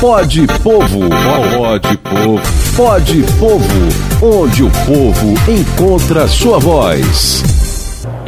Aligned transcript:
Pode 0.00 0.46
Povo, 0.62 1.10
pode 1.58 1.96
povo, 1.98 2.40
pode 2.74 3.22
povo, 3.38 4.42
onde 4.42 4.62
o 4.62 4.70
povo 4.70 5.34
encontra 5.46 6.26
sua 6.26 6.58
voz. 6.58 7.69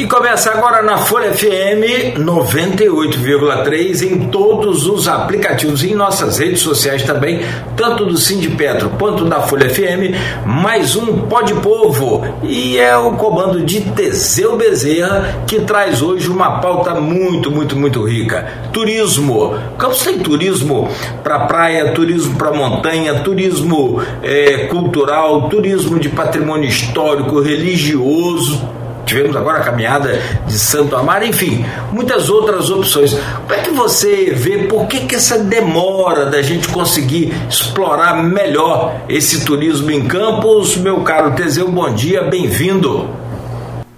E 0.02 0.06
começa 0.08 0.50
agora 0.50 0.82
na 0.82 0.98
Folha 0.98 1.32
FM 1.32 2.18
98,3 2.18 4.02
em 4.02 4.28
todos 4.30 4.84
os 4.88 5.06
aplicativos 5.06 5.84
e 5.84 5.92
em 5.92 5.94
nossas 5.94 6.38
redes 6.38 6.60
sociais 6.60 7.04
também, 7.04 7.40
tanto 7.76 8.06
do 8.06 8.16
Petro 8.56 8.90
quanto 8.98 9.24
da 9.24 9.42
Folha 9.42 9.70
FM, 9.70 10.44
mais 10.44 10.96
um 10.96 11.20
Pode 11.28 11.54
Povo. 11.54 12.24
E 12.42 12.78
é 12.78 12.96
o 12.96 13.12
comando 13.12 13.64
de 13.64 13.80
Teseu 13.80 14.56
Bezerra 14.56 15.44
que 15.46 15.60
traz 15.60 16.02
hoje 16.02 16.28
uma 16.28 16.58
pauta 16.58 16.96
muito, 16.96 17.48
muito, 17.48 17.76
muito 17.76 18.02
rica. 18.04 18.44
Turismo. 18.72 19.56
Campos 19.78 20.02
tem 20.02 20.18
turismo 20.18 20.88
para 21.22 21.46
praia, 21.46 21.92
turismo 21.92 22.34
para 22.34 22.52
montanha, 22.52 23.20
turismo 23.20 24.02
é, 24.20 24.66
cultural, 24.66 25.48
turismo 25.48 26.00
de 26.00 26.08
patrimônio 26.08 26.68
histórico, 26.68 27.40
religioso 27.40 28.81
tivemos 29.04 29.36
agora 29.36 29.58
a 29.58 29.62
caminhada 29.62 30.20
de 30.46 30.58
Santo 30.58 30.96
Amaro, 30.96 31.24
enfim, 31.24 31.64
muitas 31.92 32.28
outras 32.28 32.70
opções. 32.70 33.12
Como 33.12 33.54
é 33.54 33.62
que 33.62 33.70
você 33.70 34.30
vê 34.30 34.66
por 34.66 34.86
que, 34.86 35.06
que 35.06 35.14
essa 35.14 35.38
demora 35.38 36.26
da 36.26 36.42
gente 36.42 36.68
conseguir 36.68 37.32
explorar 37.48 38.22
melhor 38.22 39.02
esse 39.08 39.44
turismo 39.44 39.90
em 39.90 40.06
Campos? 40.06 40.76
Meu 40.76 41.00
caro 41.02 41.34
Teseu, 41.34 41.70
bom 41.70 41.92
dia, 41.92 42.22
bem-vindo. 42.22 43.08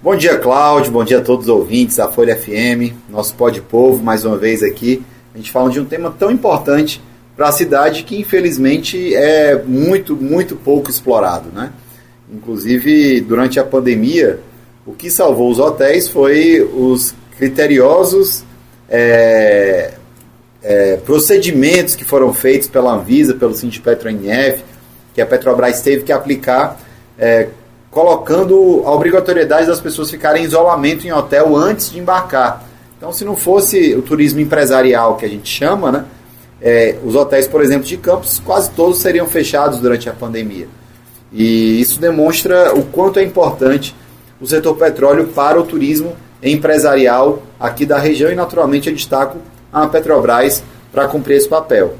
Bom 0.01 0.15
dia, 0.15 0.37
Cláudio, 0.37 0.91
bom 0.91 1.03
dia 1.03 1.17
a 1.17 1.21
todos 1.21 1.45
os 1.45 1.49
ouvintes 1.49 1.95
da 1.95 2.07
Folha 2.07 2.35
FM, 2.35 2.93
nosso 3.09 3.33
pó 3.33 3.49
de 3.49 3.59
povo, 3.59 4.03
mais 4.03 4.23
uma 4.23 4.37
vez 4.37 4.61
aqui. 4.61 5.01
A 5.33 5.37
gente 5.37 5.51
fala 5.51 5.69
de 5.69 5.79
um 5.79 5.85
tema 5.85 6.13
tão 6.17 6.29
importante 6.29 7.01
para 7.35 7.49
a 7.49 7.51
cidade 7.51 8.03
que 8.03 8.19
infelizmente 8.19 9.13
é 9.15 9.61
muito, 9.65 10.15
muito 10.15 10.55
pouco 10.55 10.89
explorado, 10.89 11.49
né? 11.51 11.71
Inclusive, 12.31 13.21
durante 13.21 13.59
a 13.59 13.63
pandemia, 13.63 14.39
o 14.85 14.93
que 14.93 15.09
salvou 15.09 15.49
os 15.49 15.59
hotéis 15.59 16.07
foi 16.07 16.61
os 16.61 17.15
criteriosos 17.37 18.43
é, 18.87 19.93
é, 20.61 20.97
procedimentos 20.97 21.95
que 21.95 22.05
foram 22.05 22.31
feitos 22.33 22.67
pela 22.67 22.93
Anvisa, 22.93 23.33
pelo 23.33 23.55
Sindipetro 23.55 24.09
NF, 24.09 24.63
que 25.13 25.21
a 25.21 25.25
Petrobras 25.25 25.81
teve 25.81 26.03
que 26.03 26.11
aplicar, 26.11 26.79
é, 27.17 27.47
colocando 27.89 28.83
a 28.85 28.91
obrigatoriedade 28.91 29.67
das 29.67 29.79
pessoas 29.79 30.11
ficarem 30.11 30.43
em 30.43 30.45
isolamento 30.45 31.07
em 31.07 31.11
hotel 31.11 31.55
antes 31.55 31.89
de 31.89 31.97
embarcar. 31.97 32.63
Então, 32.97 33.11
se 33.11 33.25
não 33.25 33.35
fosse 33.35 33.95
o 33.95 34.01
turismo 34.01 34.39
empresarial 34.39 35.15
que 35.17 35.25
a 35.25 35.29
gente 35.29 35.49
chama, 35.49 35.91
né, 35.91 36.05
é, 36.61 36.97
os 37.03 37.15
hotéis, 37.15 37.47
por 37.47 37.61
exemplo, 37.61 37.85
de 37.85 37.97
campos, 37.97 38.39
quase 38.43 38.69
todos 38.71 38.99
seriam 38.99 39.27
fechados 39.27 39.79
durante 39.79 40.09
a 40.09 40.13
pandemia. 40.13 40.67
E 41.31 41.81
isso 41.81 41.99
demonstra 41.99 42.73
o 42.73 42.83
quanto 42.83 43.19
é 43.19 43.23
importante 43.23 43.95
o 44.39 44.47
setor 44.47 44.75
petróleo 44.75 45.27
para 45.27 45.59
o 45.59 45.63
turismo 45.63 46.15
empresarial 46.43 47.41
aqui 47.59 47.85
da 47.85 47.97
região 47.97 48.31
e, 48.31 48.35
naturalmente, 48.35 48.89
eu 48.89 48.95
destaco 48.95 49.37
a 49.71 49.87
Petrobras 49.87 50.63
para 50.91 51.07
cumprir 51.07 51.37
esse 51.37 51.47
papel. 51.47 51.95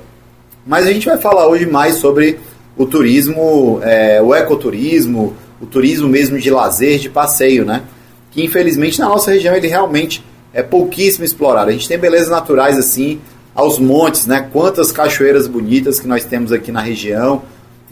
Mas 0.66 0.88
a 0.88 0.92
gente 0.92 1.06
vai 1.06 1.18
falar 1.18 1.48
hoje 1.48 1.66
mais 1.66 1.96
sobre 1.96 2.40
o 2.78 2.86
turismo, 2.86 3.80
é, 3.84 4.22
o 4.22 4.34
ecoturismo, 4.34 5.34
o 5.62 5.66
turismo 5.66 6.08
mesmo 6.08 6.40
de 6.40 6.50
lazer, 6.50 7.00
de 7.00 7.10
passeio, 7.10 7.66
né? 7.66 7.84
Que 8.32 8.44
infelizmente 8.44 9.00
na 9.00 9.08
nossa 9.08 9.32
região 9.32 9.56
ele 9.56 9.68
realmente 9.68 10.24
é 10.54 10.62
pouquíssimo 10.62 11.24
explorado. 11.24 11.70
A 11.70 11.74
gente 11.74 11.88
tem 11.88 11.98
belezas 11.98 12.30
naturais 12.30 12.78
assim, 12.78 13.20
aos 13.54 13.80
montes, 13.80 14.26
né? 14.26 14.50
Quantas 14.52 14.92
cachoeiras 14.92 15.48
bonitas 15.48 16.00
que 16.00 16.08
nós 16.08 16.26
temos 16.26 16.52
aqui 16.52 16.72
na 16.72 16.82
região. 16.82 17.44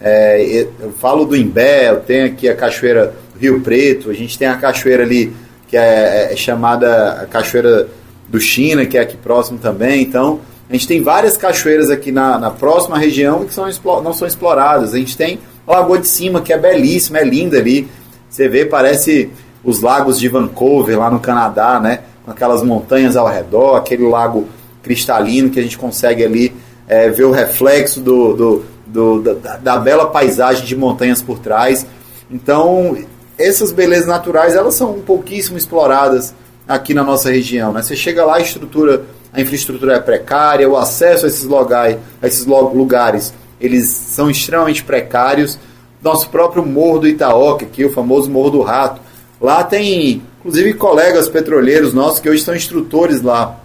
É, 0.02 0.68
eu 0.80 0.92
falo 1.00 1.26
do 1.26 1.36
Imbé, 1.36 1.90
eu 1.90 2.02
tenho 2.02 2.26
aqui 2.26 2.50
a 2.50 2.56
cachoeira 2.56 3.14
Rio 3.40 3.62
Preto, 3.62 4.10
a 4.10 4.14
gente 4.14 4.38
tem 4.38 4.48
a 4.48 4.56
cachoeira 4.56 5.04
ali 5.04 5.34
que 5.74 5.78
é, 5.78 6.32
é 6.32 6.36
chamada 6.36 7.22
a 7.24 7.26
Cachoeira 7.26 7.88
do 8.30 8.40
China, 8.40 8.86
que 8.86 8.96
é 8.96 9.02
aqui 9.02 9.18
próximo 9.18 9.58
também. 9.58 10.04
Então, 10.04 10.40
a 10.70 10.74
gente 10.74 10.88
tem 10.88 11.02
várias 11.02 11.36
cachoeiras 11.36 11.90
aqui 11.90 12.12
na, 12.12 12.38
na 12.38 12.52
próxima 12.52 12.96
região 12.96 13.44
que 13.44 13.52
são, 13.52 13.68
não 14.04 14.14
são 14.14 14.28
exploradas. 14.28 14.94
A 14.94 15.00
gente 15.00 15.18
tem 15.18 15.40
a 15.66 15.72
Lagoa 15.72 15.98
de 15.98 16.08
Cima, 16.08 16.42
que 16.42 16.54
é 16.54 16.60
belíssima, 16.60 17.18
é 17.18 17.24
linda 17.24 17.58
ali. 17.58 17.88
Você 18.30 18.48
vê, 18.48 18.66
parece 18.66 19.32
os 19.64 19.82
lagos 19.82 20.20
de 20.20 20.28
Vancouver, 20.28 21.00
lá 21.00 21.10
no 21.10 21.20
Canadá, 21.20 21.80
né? 21.80 22.02
Com 22.24 22.30
aquelas 22.30 22.62
montanhas 22.62 23.16
ao 23.16 23.28
redor, 23.28 23.76
aquele 23.76 24.08
lago 24.08 24.48
cristalino 24.84 25.50
que 25.50 25.60
a 25.60 25.64
gente 25.64 25.78
consegue 25.78 26.24
ali 26.24 26.54
é, 26.88 27.10
ver 27.10 27.24
o 27.24 27.32
reflexo 27.32 28.00
do, 28.00 28.34
do, 28.34 28.66
do 28.86 29.22
da, 29.22 29.58
da, 29.58 29.78
bela 29.78 30.06
paisagem 30.06 30.66
de 30.66 30.76
montanhas 30.76 31.20
por 31.20 31.40
trás. 31.40 31.84
Então, 32.30 32.96
essas 33.38 33.72
belezas 33.72 34.08
naturais 34.08 34.56
elas 34.56 34.76
são 34.76 34.94
pouquíssimo 35.02 35.58
exploradas 35.58 36.34
aqui 36.68 36.94
na 36.94 37.04
nossa 37.04 37.32
região. 37.32 37.74
Né? 37.74 37.82
Você 37.82 37.96
chega 37.96 38.26
lá, 38.26 38.38
a 38.38 38.42
estrutura, 38.42 39.04
a 39.32 39.42
infraestrutura 39.42 39.96
é 39.96 40.00
precária, 40.00 40.70
o 40.70 40.78
acesso 40.78 41.26
a 41.26 41.28
esses, 41.28 41.44
logais, 41.44 41.98
a 42.22 42.28
esses 42.28 42.46
lugares 42.46 43.34
eles 43.60 43.88
são 43.88 44.30
extremamente 44.30 44.84
precários. 44.84 45.58
Nosso 46.02 46.30
próprio 46.30 46.66
Morro 46.66 47.00
do 47.00 47.08
Itaoca, 47.08 47.66
aqui, 47.66 47.86
o 47.86 47.92
famoso 47.92 48.30
Morro 48.30 48.50
do 48.50 48.62
Rato. 48.62 49.02
Lá 49.40 49.64
tem, 49.64 50.22
inclusive, 50.40 50.74
colegas 50.74 51.30
petroleiros 51.30 51.94
nossos 51.94 52.20
que 52.20 52.30
hoje 52.30 52.44
são 52.44 52.54
instrutores 52.54 53.22
lá 53.22 53.58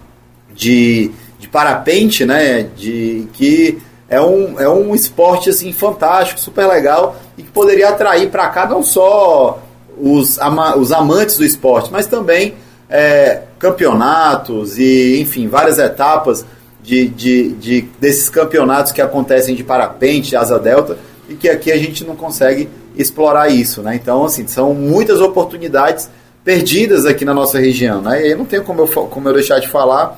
de, 0.55 1.11
de 1.37 1.49
parapente, 1.49 2.25
né? 2.25 2.63
De, 2.77 3.27
que 3.33 3.81
é 4.09 4.19
um, 4.19 4.59
é 4.59 4.67
um 4.67 4.95
esporte 4.95 5.49
assim 5.49 5.71
fantástico, 5.71 6.39
super 6.39 6.65
legal 6.65 7.15
e 7.37 7.43
que 7.43 7.51
poderia 7.51 7.89
atrair 7.89 8.29
para 8.29 8.47
cá 8.49 8.67
não 8.67 8.81
só 8.81 9.61
os, 9.97 10.39
ama, 10.39 10.75
os 10.77 10.91
amantes 10.91 11.37
do 11.37 11.45
esporte, 11.45 11.91
mas 11.91 12.07
também 12.07 12.55
é, 12.89 13.43
campeonatos 13.59 14.77
e, 14.79 15.19
enfim, 15.21 15.47
várias 15.47 15.77
etapas 15.77 16.45
de, 16.81 17.07
de, 17.07 17.49
de, 17.53 17.81
desses 17.99 18.29
campeonatos 18.29 18.91
que 18.91 19.01
acontecem 19.01 19.53
de 19.53 19.63
parapente, 19.63 20.35
asa 20.35 20.57
delta, 20.57 20.97
e 21.27 21.35
que 21.35 21.47
aqui 21.47 21.71
a 21.71 21.77
gente 21.77 22.03
não 22.03 22.15
consegue 22.15 22.67
explorar 22.95 23.49
isso, 23.49 23.83
né? 23.83 23.95
Então, 23.95 24.25
assim, 24.25 24.47
são 24.47 24.73
muitas 24.73 25.21
oportunidades 25.21 26.09
perdidas 26.43 27.05
aqui 27.05 27.23
na 27.23 27.33
nossa 27.33 27.59
região, 27.59 28.01
né? 28.01 28.21
E 28.21 28.23
aí 28.29 28.35
não 28.35 28.45
tem 28.45 28.61
como 28.61 28.81
eu, 28.81 28.87
como 28.87 29.29
eu 29.29 29.33
deixar 29.33 29.59
de 29.59 29.67
falar 29.67 30.17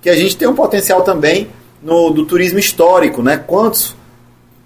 que 0.00 0.10
a 0.10 0.16
gente 0.16 0.36
tem 0.36 0.48
um 0.48 0.54
potencial 0.54 1.02
também 1.02 1.48
no, 1.82 2.10
do 2.10 2.24
turismo 2.24 2.58
histórico, 2.58 3.22
né? 3.22 3.36
Quantos 3.36 3.96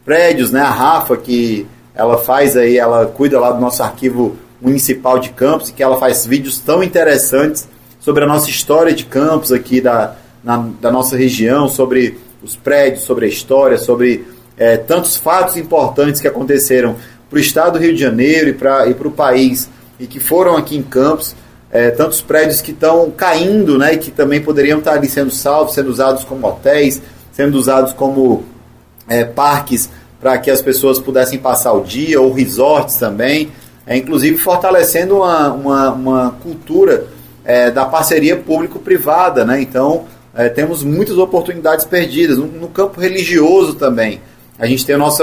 prédios, 0.05 0.51
né? 0.51 0.61
A 0.61 0.71
Rafa, 0.71 1.17
que 1.17 1.67
ela 1.95 2.19
faz 2.19 2.57
aí, 2.57 2.79
ela 2.79 3.07
cuida 3.07 3.39
lá 3.39 3.53
do 3.53 3.61
nosso 3.61 3.83
arquivo 3.83 4.37
municipal 4.61 5.19
de 5.19 5.31
Campos, 5.31 5.69
e 5.69 5.73
que 5.73 5.83
ela 5.83 5.99
faz 5.99 6.25
vídeos 6.25 6.59
tão 6.59 6.83
interessantes 6.83 7.69
sobre 8.01 8.25
a 8.25 8.27
nossa 8.27 8.49
história 8.49 8.93
de 8.93 9.05
Campos 9.05 9.53
aqui 9.53 9.81
da, 9.81 10.17
na, 10.43 10.69
da 10.81 10.91
nossa 10.91 11.17
região, 11.17 11.69
sobre 11.69 12.19
os 12.43 12.57
prédios, 12.57 13.05
sobre 13.05 13.27
a 13.27 13.29
história, 13.29 13.79
sobre 13.79 14.27
é, 14.57 14.77
tantos 14.77 15.17
fatos 15.17 15.57
importantes 15.57 16.21
que 16.21 16.29
aconteceram 16.29 16.97
para 17.29 17.37
o 17.37 17.41
estado 17.41 17.79
do 17.79 17.83
Rio 17.83 17.95
de 17.95 18.01
Janeiro 18.01 18.51
e 18.51 18.53
para 18.53 19.09
o 19.09 19.11
país 19.11 19.69
e 19.99 20.07
que 20.07 20.21
foram 20.21 20.57
aqui 20.57 20.77
em 20.77 20.83
Campos 20.83 21.35
é, 21.73 21.91
tantos 21.91 22.21
prédios 22.21 22.61
que 22.61 22.71
estão 22.71 23.11
caindo, 23.11 23.79
né, 23.79 23.95
e 23.95 23.99
que 23.99 24.11
também 24.11 24.43
poderiam 24.43 24.79
estar 24.79 24.93
ali 24.93 25.09
sendo 25.09 25.31
salvos, 25.31 25.75
sendo 25.75 25.89
usados 25.89 26.23
como 26.23 26.47
hotéis, 26.47 27.01
sendo 27.33 27.57
usados 27.57 27.95
como 27.95 28.45
é, 29.09 29.25
parques 29.25 29.89
para 30.21 30.37
que 30.39 30.51
as 30.51 30.61
pessoas 30.61 30.99
pudessem 31.01 31.39
passar 31.39 31.73
o 31.73 31.83
dia, 31.83 32.21
ou 32.21 32.33
resorts 32.33 32.97
também, 32.97 33.51
é, 33.87 33.97
inclusive 33.97 34.37
fortalecendo 34.37 35.17
uma, 35.17 35.53
uma, 35.53 35.91
uma 35.91 36.31
cultura 36.43 37.07
é, 37.45 37.71
da 37.71 37.85
parceria 37.85 38.37
público-privada, 38.37 39.45
né? 39.45 39.61
Então 39.61 40.05
é, 40.35 40.49
temos 40.49 40.85
muitas 40.85 41.19
oportunidades 41.19 41.85
perdidas 41.85 42.39
no, 42.39 42.47
no, 42.47 42.69
campo 42.69 43.01
religioso 43.01 43.75
também. 43.75 44.21
A 44.59 44.67
gente 44.67 44.87
tem 44.87 44.95
o 44.95 44.99
nosso, 44.99 45.23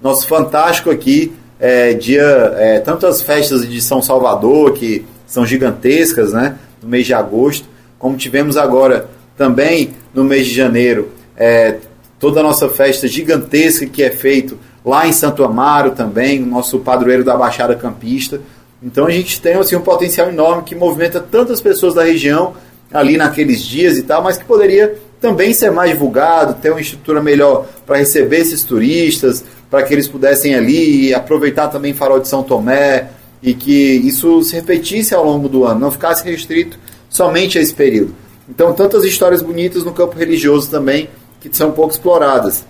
nosso 0.00 0.28
fantástico 0.28 0.90
aqui 0.90 1.34
é, 1.58 1.94
dia 1.94 2.54
é, 2.56 2.80
tantas 2.80 3.20
festas 3.20 3.68
de 3.68 3.80
São 3.80 4.00
Salvador 4.00 4.74
que 4.74 5.04
são 5.26 5.44
gigantescas, 5.44 6.32
né? 6.32 6.56
No 6.82 6.88
mês 6.88 7.06
de 7.06 7.14
agosto, 7.14 7.68
como 7.98 8.16
tivemos 8.16 8.56
agora 8.56 9.08
também 9.36 9.90
no 10.14 10.24
mês 10.24 10.46
de 10.46 10.54
janeiro, 10.54 11.10
é, 11.36 11.76
toda 12.18 12.40
a 12.40 12.42
nossa 12.42 12.68
festa 12.68 13.06
gigantesca 13.06 13.86
que 13.86 14.02
é 14.02 14.10
feito 14.10 14.58
lá 14.84 15.06
em 15.06 15.12
Santo 15.12 15.44
Amaro 15.44 15.90
também, 15.90 16.42
o 16.42 16.46
nosso 16.46 16.78
padroeiro 16.78 17.24
da 17.24 17.36
Baixada 17.36 17.74
Campista. 17.74 18.40
Então 18.82 19.06
a 19.06 19.10
gente 19.10 19.40
tem 19.40 19.54
assim, 19.54 19.76
um 19.76 19.80
potencial 19.80 20.28
enorme 20.28 20.62
que 20.62 20.74
movimenta 20.74 21.20
tantas 21.20 21.60
pessoas 21.60 21.94
da 21.94 22.04
região 22.04 22.54
ali 22.92 23.16
naqueles 23.16 23.62
dias 23.62 23.98
e 23.98 24.02
tal, 24.02 24.22
mas 24.22 24.38
que 24.38 24.44
poderia 24.44 24.96
também 25.20 25.52
ser 25.52 25.70
mais 25.70 25.90
divulgado, 25.90 26.54
ter 26.54 26.70
uma 26.70 26.80
estrutura 26.80 27.22
melhor 27.22 27.66
para 27.84 27.98
receber 27.98 28.38
esses 28.38 28.62
turistas, 28.62 29.44
para 29.70 29.82
que 29.82 29.92
eles 29.92 30.06
pudessem 30.06 30.54
ali 30.54 31.12
aproveitar 31.12 31.68
também 31.68 31.92
Farol 31.92 32.20
de 32.20 32.28
São 32.28 32.42
Tomé, 32.42 33.08
e 33.42 33.54
que 33.54 33.72
isso 33.72 34.42
se 34.42 34.54
repetisse 34.54 35.14
ao 35.14 35.24
longo 35.24 35.48
do 35.48 35.64
ano, 35.64 35.80
não 35.80 35.90
ficasse 35.90 36.24
restrito 36.24 36.78
somente 37.08 37.58
a 37.58 37.62
esse 37.62 37.74
período. 37.74 38.14
Então, 38.48 38.72
tantas 38.72 39.04
histórias 39.04 39.42
bonitas 39.42 39.84
no 39.84 39.92
campo 39.92 40.16
religioso 40.16 40.70
também 40.70 41.08
que 41.40 41.56
são 41.56 41.72
pouco 41.72 41.92
exploradas. 41.92 42.64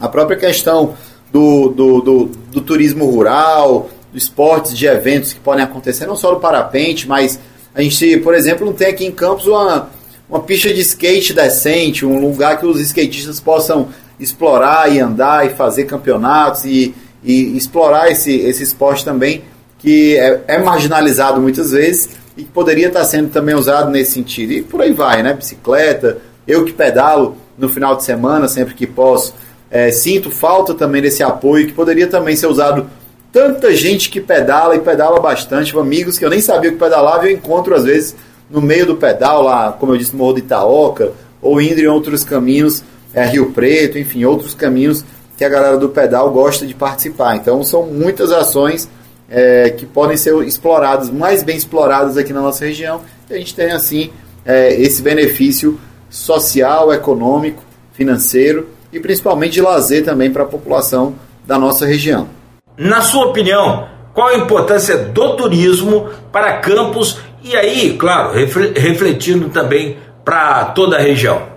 a 0.00 0.08
própria 0.08 0.36
questão 0.36 0.94
do, 1.32 1.68
do, 1.68 2.00
do, 2.00 2.24
do 2.50 2.60
turismo 2.60 3.06
rural, 3.06 3.88
dos 4.12 4.24
esportes 4.24 4.76
de 4.76 4.86
eventos 4.86 5.32
que 5.32 5.40
podem 5.40 5.64
acontecer, 5.64 6.06
não 6.06 6.16
só 6.16 6.32
no 6.32 6.40
parapente, 6.40 7.08
mas 7.08 7.38
a 7.74 7.82
gente, 7.82 8.18
por 8.18 8.34
exemplo, 8.34 8.66
não 8.66 8.72
tem 8.72 8.88
aqui 8.88 9.06
em 9.06 9.12
Campos 9.12 9.46
uma, 9.46 9.88
uma 10.28 10.40
pista 10.40 10.72
de 10.72 10.80
skate 10.80 11.32
decente, 11.32 12.04
um 12.04 12.20
lugar 12.20 12.58
que 12.58 12.66
os 12.66 12.80
skatistas 12.80 13.40
possam 13.40 13.88
explorar 14.20 14.92
e 14.92 15.00
andar 15.00 15.46
e 15.46 15.50
fazer 15.50 15.84
campeonatos 15.84 16.64
e, 16.64 16.94
e 17.24 17.56
explorar 17.56 18.10
esse, 18.10 18.34
esse 18.34 18.62
esporte 18.62 19.04
também, 19.04 19.42
que 19.82 20.16
é, 20.16 20.40
é, 20.46 20.58
marginalizado 20.58 21.40
muitas 21.40 21.72
vezes 21.72 22.10
e 22.36 22.44
que 22.44 22.50
poderia 22.50 22.86
estar 22.86 23.04
sendo 23.04 23.30
também 23.30 23.54
usado 23.54 23.90
nesse 23.90 24.12
sentido. 24.12 24.52
E 24.52 24.62
por 24.62 24.80
aí 24.80 24.92
vai, 24.92 25.22
né? 25.22 25.34
Bicicleta, 25.34 26.18
eu 26.46 26.64
que 26.64 26.72
pedalo 26.72 27.36
no 27.58 27.68
final 27.68 27.96
de 27.96 28.04
semana, 28.04 28.48
sempre 28.48 28.74
que 28.74 28.86
posso, 28.86 29.34
é, 29.70 29.90
sinto 29.90 30.30
falta 30.30 30.72
também 30.72 31.02
desse 31.02 31.22
apoio 31.22 31.66
que 31.66 31.72
poderia 31.72 32.06
também 32.06 32.36
ser 32.36 32.46
usado. 32.46 32.86
Tanta 33.32 33.74
gente 33.74 34.08
que 34.08 34.20
pedala 34.20 34.76
e 34.76 34.80
pedala 34.80 35.18
bastante, 35.18 35.76
amigos 35.76 36.18
que 36.18 36.24
eu 36.24 36.30
nem 36.30 36.40
sabia 36.40 36.70
que 36.70 36.78
pedalava, 36.78 37.26
eu 37.26 37.32
encontro 37.32 37.74
às 37.74 37.84
vezes 37.84 38.14
no 38.48 38.60
meio 38.60 38.86
do 38.86 38.96
pedal, 38.96 39.42
lá, 39.42 39.72
como 39.72 39.92
eu 39.92 39.96
disse, 39.96 40.12
no 40.12 40.18
Morro 40.18 40.34
de 40.34 40.40
Itaoca, 40.40 41.12
ou 41.40 41.60
indo 41.60 41.80
em 41.80 41.86
outros 41.86 42.22
caminhos, 42.22 42.84
é, 43.14 43.24
Rio 43.24 43.50
Preto, 43.52 43.98
enfim, 43.98 44.24
outros 44.24 44.54
caminhos 44.54 45.02
que 45.36 45.44
a 45.44 45.48
galera 45.48 45.78
do 45.78 45.88
pedal 45.88 46.30
gosta 46.30 46.66
de 46.66 46.74
participar. 46.74 47.34
Então 47.36 47.64
são 47.64 47.86
muitas 47.86 48.30
ações 48.30 48.88
é, 49.32 49.70
que 49.70 49.86
podem 49.86 50.16
ser 50.16 50.36
exploradas, 50.44 51.08
mais 51.10 51.42
bem 51.42 51.56
exploradas 51.56 52.18
aqui 52.18 52.34
na 52.34 52.42
nossa 52.42 52.66
região, 52.66 53.00
e 53.30 53.34
a 53.34 53.38
gente 53.38 53.54
tem 53.54 53.72
assim 53.72 54.10
é, 54.44 54.74
esse 54.74 55.00
benefício 55.00 55.80
social, 56.10 56.92
econômico, 56.92 57.62
financeiro 57.94 58.68
e 58.92 59.00
principalmente 59.00 59.54
de 59.54 59.62
lazer 59.62 60.04
também 60.04 60.30
para 60.30 60.42
a 60.42 60.46
população 60.46 61.14
da 61.46 61.58
nossa 61.58 61.86
região. 61.86 62.28
Na 62.76 63.00
sua 63.00 63.26
opinião, 63.26 63.88
qual 64.12 64.28
a 64.28 64.36
importância 64.36 64.98
do 64.98 65.36
turismo 65.36 66.10
para 66.30 66.58
Campos 66.58 67.18
e 67.42 67.56
aí, 67.56 67.96
claro, 67.96 68.32
refletindo 68.76 69.48
também 69.48 69.96
para 70.24 70.66
toda 70.66 70.96
a 70.96 71.00
região? 71.00 71.51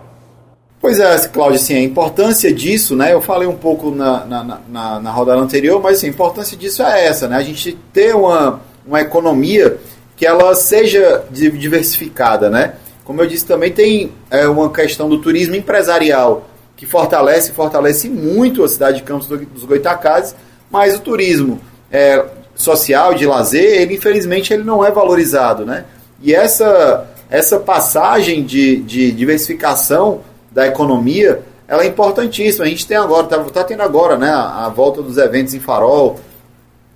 Pois 0.86 1.00
é, 1.00 1.18
Cláudio, 1.30 1.56
assim, 1.56 1.74
a 1.74 1.82
importância 1.82 2.54
disso, 2.54 2.96
né? 2.96 3.12
Eu 3.12 3.20
falei 3.20 3.48
um 3.48 3.56
pouco 3.56 3.90
na, 3.90 4.24
na, 4.24 4.60
na, 4.70 5.00
na 5.00 5.12
rodada 5.12 5.42
anterior, 5.42 5.82
mas 5.82 5.98
assim, 5.98 6.06
a 6.06 6.10
importância 6.12 6.56
disso 6.56 6.84
é 6.84 7.08
essa, 7.08 7.28
né? 7.28 7.38
A 7.38 7.42
gente 7.42 7.76
ter 7.92 8.16
uma, 8.16 8.62
uma 8.86 9.02
economia 9.02 9.80
que 10.16 10.28
ela 10.28 10.54
seja 10.54 11.24
diversificada, 11.32 12.52
né? 12.52 12.76
Como 13.04 13.20
eu 13.20 13.26
disse, 13.26 13.48
também 13.48 13.72
tem 13.72 14.12
é, 14.30 14.48
uma 14.48 14.72
questão 14.72 15.10
do 15.10 15.18
turismo 15.18 15.56
empresarial 15.56 16.48
que 16.76 16.86
fortalece, 16.86 17.52
fortalece 17.52 18.08
muito 18.08 18.64
a 18.64 18.68
cidade 18.68 18.98
de 18.98 19.04
Campos 19.04 19.28
dos 19.28 19.64
Goitacazes, 19.64 20.36
mas 20.70 20.96
o 20.96 21.00
turismo 21.00 21.60
é, 21.92 22.24
social, 22.54 23.16
de 23.16 23.26
lazer, 23.26 23.82
ele 23.82 23.96
infelizmente 23.96 24.54
ele 24.54 24.64
não 24.64 24.86
é 24.86 24.92
valorizado, 24.92 25.66
né? 25.66 25.86
E 26.22 26.32
essa, 26.36 27.08
essa 27.28 27.60
passagem 27.60 28.44
de, 28.44 28.76
de 28.84 29.12
diversificação 29.12 30.22
da 30.56 30.66
economia, 30.66 31.42
ela 31.68 31.84
é 31.84 31.88
importantíssima. 31.88 32.64
A 32.64 32.68
gente 32.70 32.88
tem 32.88 32.96
agora, 32.96 33.26
está 33.26 33.44
tá 33.44 33.64
tendo 33.66 33.84
agora, 33.84 34.18
né, 34.18 34.30
a, 34.30 34.72
volta 34.74 35.02
dos 35.02 35.18
eventos 35.18 35.54
em 35.54 35.60
farol, 35.60 36.18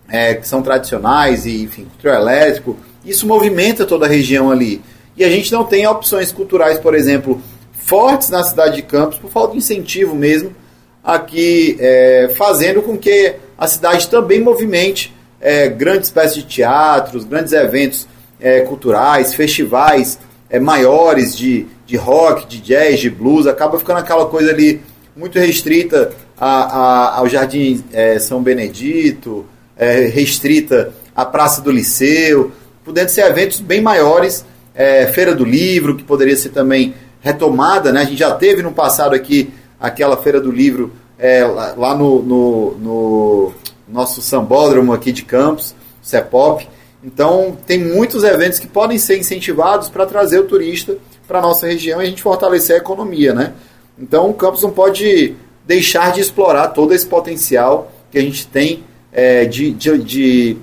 é, 0.07 0.33
que 0.33 0.47
são 0.47 0.61
tradicionais 0.61 1.45
e, 1.45 1.63
enfim, 1.63 1.85
trio 1.99 2.13
elétrico. 2.13 2.77
Isso 3.05 3.27
movimenta 3.27 3.85
toda 3.85 4.05
a 4.05 4.09
região 4.09 4.49
ali. 4.49 4.81
E 5.17 5.25
a 5.25 5.29
gente 5.29 5.51
não 5.51 5.65
tem 5.65 5.85
opções 5.85 6.31
culturais, 6.31 6.79
por 6.79 6.95
exemplo, 6.95 7.41
fortes 7.73 8.29
na 8.29 8.43
cidade 8.43 8.77
de 8.77 8.81
Campos, 8.81 9.19
por 9.19 9.29
falta 9.29 9.51
de 9.51 9.57
incentivo 9.57 10.15
mesmo, 10.15 10.55
aqui 11.03 11.75
é, 11.79 12.33
fazendo 12.37 12.81
com 12.81 12.97
que 12.97 13.35
a 13.57 13.67
cidade 13.67 14.07
também 14.07 14.39
movimente 14.39 15.13
é, 15.41 15.67
grandes 15.67 16.07
espécies 16.07 16.35
de 16.35 16.43
teatros, 16.45 17.25
grandes 17.25 17.51
eventos 17.51 18.07
é, 18.39 18.61
culturais, 18.61 19.33
festivais 19.33 20.17
é, 20.49 20.59
maiores 20.59 21.35
de, 21.37 21.65
de 21.85 21.95
rock, 21.95 22.47
de 22.47 22.59
jazz, 22.59 22.99
de 22.99 23.09
blues, 23.09 23.47
acaba 23.47 23.77
ficando 23.77 23.99
aquela 23.99 24.25
coisa 24.25 24.51
ali 24.51 24.81
muito 25.15 25.37
restrita 25.37 26.11
a, 26.39 26.47
a, 26.47 27.17
ao 27.17 27.27
Jardim 27.27 27.83
é, 27.91 28.17
São 28.19 28.41
Benedito, 28.41 29.45
é, 29.77 30.07
restrita 30.07 30.93
à 31.15 31.25
Praça 31.25 31.61
do 31.61 31.71
Liceu, 31.71 32.51
podendo 32.83 33.09
ser 33.09 33.25
eventos 33.25 33.59
bem 33.59 33.81
maiores, 33.81 34.45
é, 34.73 35.07
Feira 35.07 35.35
do 35.35 35.43
Livro, 35.43 35.95
que 35.95 36.03
poderia 36.03 36.35
ser 36.35 36.49
também 36.49 36.93
retomada, 37.21 37.91
né? 37.91 38.01
A 38.01 38.05
gente 38.05 38.19
já 38.19 38.31
teve 38.31 38.63
no 38.63 38.71
passado 38.71 39.13
aqui 39.13 39.53
aquela 39.79 40.17
Feira 40.17 40.39
do 40.39 40.51
Livro 40.51 40.91
é, 41.17 41.43
lá, 41.43 41.73
lá 41.77 41.95
no, 41.95 42.23
no, 42.23 42.77
no, 42.77 43.53
nosso 43.87 44.21
sambódromo 44.21 44.93
aqui 44.93 45.11
de 45.11 45.23
Campos, 45.23 45.75
CEPOP. 46.01 46.67
Então, 47.03 47.57
tem 47.65 47.79
muitos 47.79 48.23
eventos 48.23 48.59
que 48.59 48.67
podem 48.67 48.97
ser 48.97 49.17
incentivados 49.17 49.89
para 49.89 50.05
trazer 50.05 50.39
o 50.39 50.43
turista 50.43 50.97
para 51.27 51.39
a 51.39 51.41
nossa 51.41 51.67
região 51.67 52.01
e 52.01 52.05
a 52.05 52.09
gente 52.09 52.21
fortalecer 52.21 52.75
a 52.75 52.79
economia, 52.79 53.33
né? 53.33 53.53
Então, 53.97 54.29
o 54.29 54.33
Campos 54.33 54.63
não 54.63 54.71
pode 54.71 55.35
deixar 55.65 56.11
de 56.11 56.19
explorar 56.19 56.69
todo 56.69 56.93
esse 56.93 57.05
potencial 57.05 57.91
que 58.11 58.17
a 58.17 58.21
gente 58.21 58.47
tem 58.47 58.83
é, 59.11 59.45
de, 59.45 59.71
de, 59.71 59.97
de, 59.99 60.57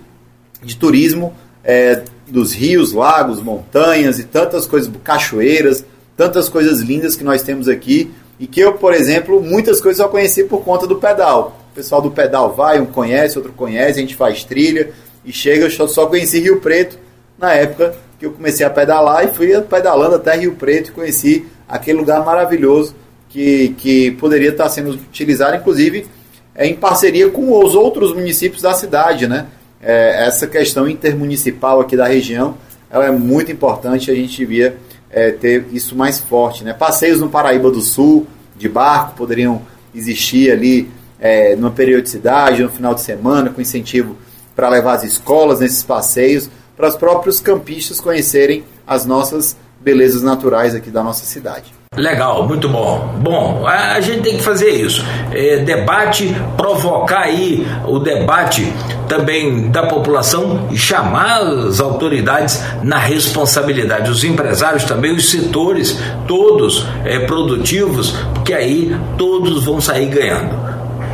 de, 0.63 0.77
turismo 0.77 1.35
é, 1.63 2.03
dos 2.27 2.53
rios, 2.53 2.93
lagos, 2.93 3.41
montanhas 3.43 4.19
e 4.19 4.25
tantas 4.25 4.67
coisas, 4.67 4.91
cachoeiras, 5.03 5.85
tantas 6.17 6.49
coisas 6.49 6.81
lindas 6.81 7.15
que 7.15 7.25
nós 7.25 7.43
temos 7.43 7.69
aqui 7.69 8.11
e 8.39 8.47
que 8.47 8.61
eu, 8.61 8.75
por 8.75 8.93
exemplo, 8.93 9.41
muitas 9.41 9.81
coisas 9.81 10.03
só 10.03 10.09
conheci 10.09 10.45
por 10.45 10.63
conta 10.63 10.87
do 10.87 10.97
pedal. 10.97 11.59
O 11.73 11.75
pessoal 11.75 12.03
do 12.03 12.11
pedal 12.11 12.55
vai, 12.55 12.81
um 12.81 12.87
conhece, 12.87 13.39
outro 13.39 13.53
conhece, 13.53 13.99
a 13.99 14.03
gente 14.03 14.17
faz 14.17 14.45
trilha 14.45 14.93
e 15.27 15.33
chega. 15.33 15.67
Eu 15.67 15.89
só 15.89 16.07
conheci 16.07 16.39
Rio 16.39 16.61
Preto 16.61 16.99
na 17.39 17.53
época 17.53 17.95
que 18.19 18.25
eu 18.25 18.33
comecei 18.33 18.65
a 18.65 18.71
pedalar 18.71 19.25
e 19.25 19.29
fui 19.29 19.61
pedalando 19.63 20.15
até 20.15 20.37
Rio 20.37 20.55
Preto 20.55 20.89
e 20.89 20.93
conheci 20.93 21.45
aquele 21.69 21.99
lugar 21.99 22.25
maravilhoso 22.25 22.95
que, 23.29 23.75
que 23.77 24.13
poderia 24.13 24.51
estar 24.51 24.69
sendo 24.71 24.93
utilizado, 24.93 25.57
inclusive 25.57 26.07
é, 26.55 26.67
em 26.67 26.75
parceria 26.75 27.29
com 27.29 27.63
os 27.63 27.75
outros 27.75 28.15
municípios 28.15 28.63
da 28.63 28.73
cidade, 28.73 29.27
né? 29.27 29.47
É, 29.83 30.27
essa 30.27 30.47
questão 30.47 30.89
intermunicipal 30.89 31.81
aqui 31.81 31.97
da 31.97 32.07
região 32.07 32.57
ela 32.91 33.07
é 33.07 33.11
muito 33.11 33.53
importante, 33.53 34.11
a 34.11 34.15
gente 34.15 34.39
devia 34.39 34.77
é, 35.11 35.31
ter 35.31 35.67
isso 35.73 35.95
mais 35.97 36.19
forte. 36.19 36.65
Né? 36.65 36.73
Passeios 36.73 37.21
no 37.21 37.29
Paraíba 37.29 37.71
do 37.71 37.81
Sul, 37.81 38.27
de 38.57 38.69
barco, 38.69 39.17
poderiam 39.17 39.63
existir 39.95 40.51
ali 40.51 40.89
é, 41.21 41.57
numa 41.57 41.71
periodicidade, 41.71 42.63
no 42.63 42.71
final 42.71 42.95
de 42.95 43.03
semana, 43.03 43.51
com 43.51 43.61
incentivo 43.61 44.17
para 44.57 44.71
levar 44.71 44.95
as 44.95 45.05
escolas 45.05 45.61
nesses 45.61 45.83
passeios, 45.83 46.51
para 46.75 46.89
os 46.89 46.97
próprios 46.97 47.39
campistas 47.39 48.01
conhecerem 48.01 48.65
as 48.87 49.05
nossas 49.05 49.55
belezas 49.81 50.23
naturais 50.23 50.75
aqui 50.75 50.91
da 50.91 51.03
nossa 51.03 51.25
cidade. 51.27 51.77
Legal, 51.95 52.47
muito 52.47 52.69
bom. 52.69 53.15
Bom, 53.21 53.67
a 53.67 54.01
gente 54.01 54.21
tem 54.21 54.37
que 54.37 54.43
fazer 54.43 54.69
isso. 54.69 55.03
É, 55.33 55.59
debate, 55.59 56.35
provocar 56.57 57.21
aí 57.21 57.67
o 57.87 57.99
debate 57.99 58.71
também 59.09 59.71
da 59.71 59.87
população 59.87 60.69
e 60.71 60.77
chamar 60.77 61.41
as 61.41 61.81
autoridades 61.81 62.63
na 62.83 62.99
responsabilidade, 62.99 64.11
os 64.11 64.25
empresários 64.25 64.85
também, 64.85 65.15
os 65.15 65.31
setores 65.31 65.99
todos 66.27 66.87
é, 67.05 67.21
produtivos, 67.21 68.11
porque 68.35 68.53
aí 68.53 68.95
todos 69.17 69.65
vão 69.65 69.81
sair 69.81 70.07
ganhando. 70.07 70.66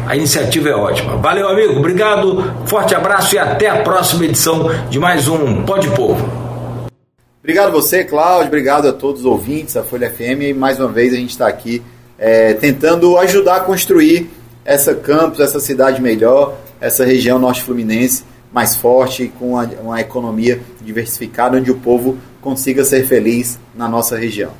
A 0.06 0.16
iniciativa 0.16 0.68
é 0.68 0.74
ótima. 0.74 1.16
Valeu, 1.16 1.48
amigo. 1.48 1.78
Obrigado. 1.78 2.42
Forte 2.66 2.94
abraço 2.94 3.34
e 3.34 3.38
até 3.38 3.68
a 3.68 3.82
próxima 3.82 4.24
edição 4.24 4.68
de 4.90 4.98
mais 4.98 5.28
um 5.28 5.62
Pode 5.62 5.88
Povo. 5.90 6.28
Obrigado 7.40 7.68
a 7.68 7.70
você, 7.70 8.04
Cláudio. 8.04 8.48
Obrigado 8.48 8.88
a 8.88 8.92
todos 8.92 9.22
os 9.22 9.26
ouvintes 9.26 9.74
da 9.74 9.82
Folha 9.82 10.10
FM. 10.10 10.42
E 10.42 10.54
mais 10.54 10.78
uma 10.78 10.88
vez 10.88 11.12
a 11.12 11.16
gente 11.16 11.30
está 11.30 11.46
aqui 11.46 11.82
é, 12.18 12.54
tentando 12.54 13.16
ajudar 13.18 13.56
a 13.56 13.60
construir 13.60 14.30
essa 14.64 14.94
campus, 14.94 15.40
essa 15.40 15.58
cidade 15.58 16.00
melhor, 16.00 16.54
essa 16.80 17.04
região 17.04 17.38
norte-fluminense 17.38 18.24
mais 18.52 18.76
forte, 18.76 19.32
com 19.38 19.52
uma, 19.52 19.64
uma 19.82 20.00
economia 20.00 20.60
diversificada, 20.82 21.56
onde 21.56 21.70
o 21.70 21.76
povo 21.76 22.18
consiga 22.40 22.84
ser 22.84 23.06
feliz 23.06 23.58
na 23.74 23.88
nossa 23.88 24.16
região. 24.16 24.50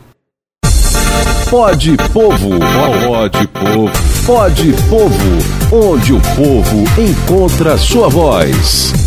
Pode 1.50 1.94
Povo, 2.10 2.58
pode 3.06 3.46
Povo, 3.48 3.90
pode 4.26 4.72
Povo, 4.88 5.90
onde 5.90 6.12
o 6.12 6.20
povo 6.36 6.84
encontra 7.00 7.76
sua 7.76 8.08
voz. 8.08 9.01